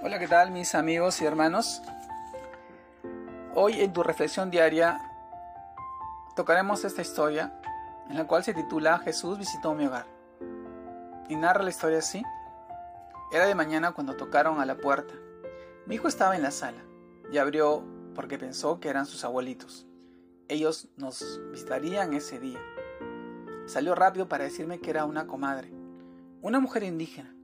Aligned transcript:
Hola, 0.00 0.20
¿qué 0.20 0.28
tal 0.28 0.52
mis 0.52 0.76
amigos 0.76 1.20
y 1.20 1.24
hermanos? 1.24 1.82
Hoy 3.56 3.80
en 3.80 3.92
tu 3.92 4.04
reflexión 4.04 4.48
diaria 4.48 5.00
tocaremos 6.36 6.84
esta 6.84 7.02
historia 7.02 7.60
en 8.08 8.16
la 8.16 8.24
cual 8.24 8.44
se 8.44 8.54
titula 8.54 9.00
Jesús 9.00 9.38
visitó 9.38 9.74
mi 9.74 9.86
hogar. 9.86 10.06
Y 11.28 11.34
narra 11.34 11.64
la 11.64 11.70
historia 11.70 11.98
así. 11.98 12.22
Era 13.32 13.46
de 13.46 13.56
mañana 13.56 13.90
cuando 13.90 14.14
tocaron 14.14 14.60
a 14.60 14.66
la 14.66 14.76
puerta. 14.76 15.14
Mi 15.86 15.96
hijo 15.96 16.06
estaba 16.06 16.36
en 16.36 16.42
la 16.42 16.52
sala 16.52 16.78
y 17.32 17.38
abrió 17.38 17.82
porque 18.14 18.38
pensó 18.38 18.78
que 18.78 18.90
eran 18.90 19.04
sus 19.04 19.24
abuelitos. 19.24 19.84
Ellos 20.46 20.86
nos 20.96 21.40
visitarían 21.50 22.14
ese 22.14 22.38
día. 22.38 22.60
Salió 23.66 23.96
rápido 23.96 24.28
para 24.28 24.44
decirme 24.44 24.78
que 24.78 24.90
era 24.90 25.04
una 25.04 25.26
comadre, 25.26 25.72
una 26.40 26.60
mujer 26.60 26.84
indígena, 26.84 27.34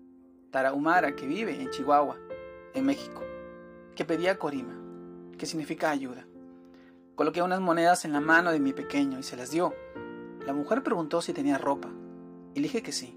tarahumara 0.53 1.17
que 1.17 1.27
vive 1.27 1.61
en 1.61 1.69
Chihuahua 1.71 2.17
en 2.75 2.85
México, 2.85 3.23
que 3.95 4.05
pedía 4.05 4.39
corima, 4.39 4.75
que 5.39 5.47
significa 5.47 5.91
ayuda. 5.91 6.27
Coloqué 7.15 7.43
unas 7.43 7.61
monedas 7.61 8.05
en 8.05 8.13
la 8.13 8.21
mano 8.21 8.51
de 8.51 8.59
mi 8.59 8.73
pequeño 8.73 9.19
y 9.19 9.23
se 9.23 9.37
las 9.37 9.51
dio. 9.51 9.73
La 10.45 10.53
mujer 10.53 10.83
preguntó 10.83 11.23
si 11.23 11.33
tenía 11.33 11.59
ropa 11.59 11.89
y 12.55 12.61
le 12.61 12.65
dije 12.65 12.83
que 12.83 12.93
sí. 12.93 13.17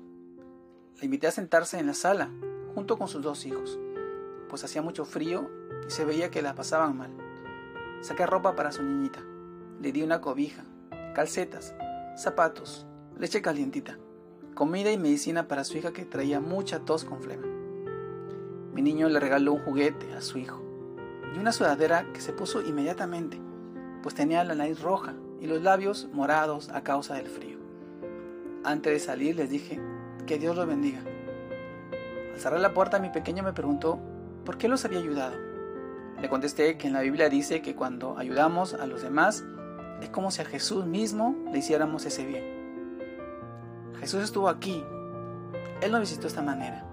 La 0.99 1.05
invité 1.05 1.27
a 1.27 1.31
sentarse 1.31 1.79
en 1.79 1.87
la 1.87 1.93
sala 1.93 2.29
junto 2.75 2.97
con 2.97 3.07
sus 3.07 3.23
dos 3.23 3.45
hijos, 3.45 3.79
pues 4.49 4.63
hacía 4.63 4.83
mucho 4.83 5.03
frío 5.05 5.49
y 5.87 5.91
se 5.91 6.05
veía 6.05 6.29
que 6.29 6.43
la 6.43 6.53
pasaban 6.53 6.95
mal. 6.95 7.11
Saqué 8.01 8.25
ropa 8.27 8.55
para 8.55 8.71
su 8.71 8.83
niñita. 8.83 9.23
Le 9.81 9.91
di 9.91 10.03
una 10.03 10.21
cobija, 10.21 10.63
calcetas, 11.15 11.73
zapatos, 12.15 12.85
leche 13.17 13.41
calientita, 13.41 13.97
comida 14.53 14.91
y 14.91 14.97
medicina 14.97 15.47
para 15.47 15.63
su 15.63 15.77
hija 15.77 15.93
que 15.93 16.05
traía 16.05 16.39
mucha 16.39 16.79
tos 16.79 17.03
con 17.03 17.21
flema. 17.21 17.56
Mi 18.77 18.83
niño 18.83 19.09
le 19.09 19.19
regaló 19.19 19.53
un 19.53 19.63
juguete 19.63 20.13
a 20.13 20.21
su 20.21 20.37
hijo 20.37 20.61
y 21.33 21.39
una 21.39 21.51
sudadera 21.51 22.05
que 22.13 22.21
se 22.21 22.31
puso 22.31 22.61
inmediatamente, 22.61 23.41
pues 24.03 24.13
tenía 24.13 24.43
la 24.43 24.53
nariz 24.53 24.83
roja 24.83 25.15
y 25.41 25.47
los 25.47 25.63
labios 25.63 26.07
morados 26.13 26.69
a 26.69 26.83
causa 26.83 27.15
del 27.15 27.25
frío. 27.25 27.57
Antes 28.63 28.93
de 28.93 28.99
salir 28.99 29.35
les 29.35 29.49
dije, 29.49 29.81
que 30.27 30.37
Dios 30.37 30.55
los 30.55 30.67
bendiga. 30.67 30.99
Al 32.35 32.39
cerrar 32.39 32.59
la 32.59 32.75
puerta 32.75 32.99
mi 32.99 33.09
pequeño 33.09 33.41
me 33.41 33.51
preguntó, 33.51 33.97
¿por 34.45 34.59
qué 34.59 34.67
los 34.67 34.85
había 34.85 34.99
ayudado? 34.99 35.33
Le 36.21 36.29
contesté 36.29 36.77
que 36.77 36.85
en 36.85 36.93
la 36.93 37.01
Biblia 37.01 37.29
dice 37.29 37.63
que 37.63 37.75
cuando 37.75 38.15
ayudamos 38.19 38.75
a 38.75 38.85
los 38.85 39.01
demás 39.01 39.43
es 40.03 40.09
como 40.09 40.29
si 40.29 40.43
a 40.43 40.45
Jesús 40.45 40.85
mismo 40.85 41.35
le 41.51 41.57
hiciéramos 41.57 42.05
ese 42.05 42.27
bien. 42.27 42.43
Jesús 43.99 44.21
estuvo 44.21 44.49
aquí. 44.49 44.83
Él 45.81 45.91
nos 45.91 46.01
visitó 46.01 46.27
esta 46.27 46.43
manera, 46.43 46.85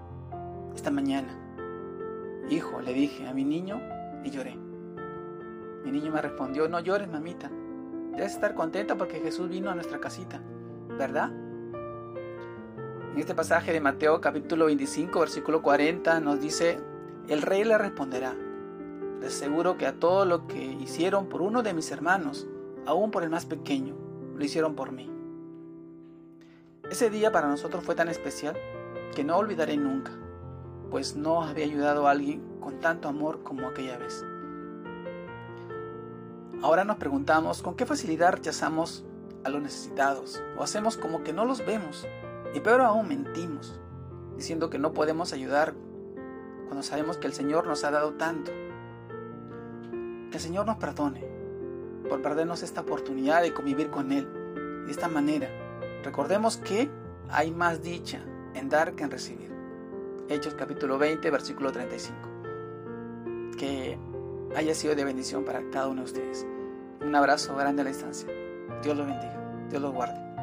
esta 0.73 0.89
mañana. 0.89 1.44
Hijo, 2.49 2.79
le 2.79 2.93
dije 2.93 3.27
a 3.27 3.33
mi 3.33 3.43
niño 3.43 3.81
y 4.23 4.29
lloré. 4.29 4.55
Mi 5.83 5.91
niño 5.91 6.11
me 6.11 6.21
respondió, 6.21 6.67
no 6.67 6.79
llores, 6.79 7.09
mamita. 7.09 7.49
Debes 8.11 8.33
estar 8.33 8.53
contenta 8.53 8.95
porque 8.95 9.19
Jesús 9.19 9.49
vino 9.49 9.71
a 9.71 9.75
nuestra 9.75 9.99
casita, 9.99 10.41
¿verdad? 10.89 11.31
En 13.13 13.17
este 13.17 13.33
pasaje 13.33 13.73
de 13.73 13.81
Mateo 13.81 14.21
capítulo 14.21 14.67
25, 14.67 15.19
versículo 15.19 15.63
40 15.63 16.19
nos 16.19 16.39
dice, 16.39 16.79
el 17.29 17.41
rey 17.41 17.63
le 17.63 17.79
responderá, 17.79 18.35
les 19.21 19.35
aseguro 19.35 19.77
que 19.77 19.87
a 19.87 19.93
todo 19.93 20.25
lo 20.25 20.45
que 20.45 20.63
hicieron 20.63 21.27
por 21.27 21.41
uno 21.41 21.63
de 21.63 21.73
mis 21.73 21.89
hermanos, 21.89 22.47
aún 22.85 23.09
por 23.09 23.23
el 23.23 23.31
más 23.31 23.47
pequeño, 23.47 23.95
lo 24.35 24.43
hicieron 24.43 24.75
por 24.75 24.91
mí. 24.91 25.09
Ese 26.91 27.09
día 27.09 27.31
para 27.31 27.47
nosotros 27.47 27.83
fue 27.83 27.95
tan 27.95 28.09
especial 28.09 28.55
que 29.15 29.23
no 29.23 29.37
olvidaré 29.37 29.77
nunca 29.77 30.11
pues 30.89 31.15
no 31.15 31.43
había 31.43 31.65
ayudado 31.65 32.07
a 32.07 32.11
alguien 32.11 32.43
con 32.59 32.79
tanto 32.79 33.07
amor 33.07 33.43
como 33.43 33.67
aquella 33.67 33.97
vez. 33.97 34.23
Ahora 36.61 36.83
nos 36.83 36.97
preguntamos 36.97 37.61
con 37.61 37.75
qué 37.75 37.85
facilidad 37.85 38.33
rechazamos 38.33 39.05
a 39.43 39.49
los 39.49 39.61
necesitados 39.61 40.41
o 40.57 40.63
hacemos 40.63 40.97
como 40.97 41.23
que 41.23 41.33
no 41.33 41.45
los 41.45 41.65
vemos 41.65 42.07
y 42.53 42.59
peor 42.59 42.81
aún 42.81 43.07
mentimos, 43.07 43.79
diciendo 44.35 44.69
que 44.69 44.79
no 44.79 44.93
podemos 44.93 45.33
ayudar 45.33 45.73
cuando 46.65 46.83
sabemos 46.83 47.17
que 47.17 47.27
el 47.27 47.33
Señor 47.33 47.67
nos 47.67 47.83
ha 47.83 47.91
dado 47.91 48.13
tanto. 48.13 48.51
Que 50.31 50.37
el 50.37 50.39
Señor 50.39 50.65
nos 50.65 50.77
perdone 50.77 51.23
por 52.09 52.21
perdernos 52.21 52.63
esta 52.63 52.81
oportunidad 52.81 53.41
de 53.41 53.53
convivir 53.53 53.89
con 53.89 54.11
Él 54.11 54.27
de 54.85 54.91
esta 54.91 55.07
manera. 55.07 55.49
Recordemos 56.03 56.57
que 56.57 56.89
hay 57.29 57.51
más 57.51 57.81
dicha 57.81 58.21
en 58.53 58.69
dar 58.69 58.93
que 58.93 59.03
en 59.03 59.11
recibir. 59.11 59.51
Hechos 60.27 60.55
capítulo 60.55 60.97
20, 60.97 61.29
versículo 61.29 61.71
35. 61.71 62.17
Que 63.59 63.95
haya 64.55 64.73
sido 64.73 64.95
de 64.95 65.05
bendición 65.05 65.45
para 65.45 65.61
cada 65.69 65.87
uno 65.87 66.01
de 66.01 66.05
ustedes. 66.05 66.47
Un 67.01 67.13
abrazo 67.15 67.55
grande 67.55 67.83
a 67.83 67.85
la 67.85 67.91
distancia. 67.91 68.27
Dios 68.81 68.97
los 68.97 69.05
bendiga. 69.05 69.67
Dios 69.69 69.81
los 69.83 69.93
guarde. 69.93 70.34